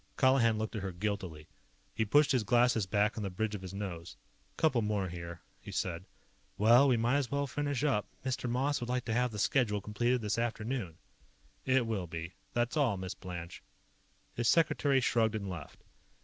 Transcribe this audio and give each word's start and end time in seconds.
Colihan 0.17 0.57
looked 0.57 0.75
at 0.75 0.81
her 0.81 0.91
guiltily. 0.91 1.47
He 1.93 2.05
pushed 2.05 2.31
his 2.31 2.41
glasses 2.43 2.87
back 2.87 3.15
on 3.17 3.21
the 3.21 3.29
bridge 3.29 3.53
of 3.53 3.61
his 3.61 3.71
nose. 3.71 4.17
"Couple 4.57 4.81
more 4.81 5.09
here," 5.09 5.41
he 5.59 5.71
said. 5.71 6.05
"Well, 6.57 6.87
we 6.87 6.97
might 6.97 7.17
as 7.17 7.29
well 7.29 7.45
finish 7.45 7.83
up. 7.83 8.07
Mr. 8.25 8.49
Moss 8.49 8.79
would 8.81 8.89
like 8.89 9.05
to 9.05 9.13
have 9.13 9.29
the 9.29 9.37
schedule 9.37 9.79
completed 9.79 10.21
this 10.23 10.39
afternoon." 10.39 10.97
"It 11.65 11.85
will 11.85 12.07
be. 12.07 12.33
That's 12.53 12.75
all, 12.75 12.97
Miss 12.97 13.13
Blanche." 13.13 13.61
His 14.33 14.47
secretary 14.49 15.01
shrugged 15.01 15.35
and 15.35 15.47
left. 15.47 15.83